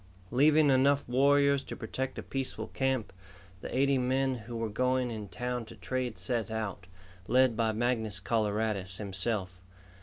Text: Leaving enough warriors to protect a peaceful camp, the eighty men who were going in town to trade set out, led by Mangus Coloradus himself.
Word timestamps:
Leaving 0.31 0.71
enough 0.71 1.07
warriors 1.07 1.63
to 1.63 1.75
protect 1.75 2.17
a 2.17 2.23
peaceful 2.23 2.65
camp, 2.69 3.13
the 3.61 3.77
eighty 3.77 3.99
men 3.99 4.33
who 4.33 4.55
were 4.55 4.67
going 4.67 5.11
in 5.11 5.27
town 5.27 5.63
to 5.63 5.75
trade 5.75 6.17
set 6.17 6.49
out, 6.49 6.87
led 7.27 7.55
by 7.55 7.71
Mangus 7.71 8.19
Coloradus 8.19 8.97
himself. 8.97 9.61